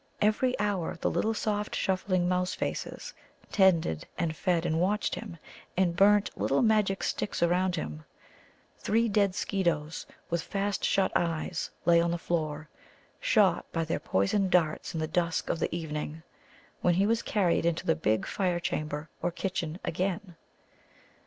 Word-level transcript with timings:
Every 0.19 0.57
hour 0.59 0.95
the 0.99 1.11
little 1.11 1.35
soft 1.35 1.75
shuffling 1.75 2.27
Mouse 2.27 2.55
faces 2.55 3.13
tended 3.51 4.07
and 4.17 4.35
fed 4.35 4.65
and 4.65 4.79
watched 4.81 5.13
him, 5.13 5.37
and 5.77 5.95
burnt 5.95 6.31
little 6.35 6.63
magic 6.63 7.03
sticks 7.03 7.43
around 7.43 7.75
him. 7.75 8.03
Three 8.79 9.07
dead 9.07 9.35
Skeetoes, 9.35 10.07
with 10.27 10.41
fast 10.41 10.83
shut 10.83 11.11
eyes, 11.15 11.69
lay 11.85 12.01
on 12.01 12.09
the 12.09 12.17
floor, 12.17 12.67
shot 13.19 13.71
by 13.71 13.83
their 13.85 13.99
poisoned 13.99 14.49
darts 14.49 14.95
in 14.95 14.99
the 14.99 15.05
dusk 15.07 15.51
of 15.51 15.59
the 15.59 15.69
evening, 15.75 16.23
when 16.81 16.95
he 16.95 17.05
was 17.05 17.21
carried 17.21 17.63
into 17.63 17.85
the 17.85 17.93
big 17.95 18.25
fire 18.25 18.59
chamber, 18.59 19.07
or 19.21 19.29
kitchen, 19.29 19.77
again. 19.83 20.35